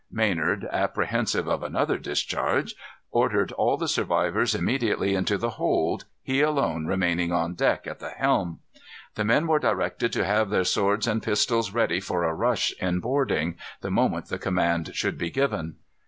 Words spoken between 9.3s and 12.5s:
were directed to have their swords and pistols ready for a